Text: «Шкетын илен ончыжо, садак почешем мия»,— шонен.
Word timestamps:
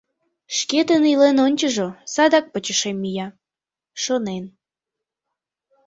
«Шкетын 0.57 1.03
илен 1.11 1.37
ончыжо, 1.45 1.87
садак 2.13 2.45
почешем 2.53 2.97
мия»,— 3.03 3.27
шонен. 4.03 4.45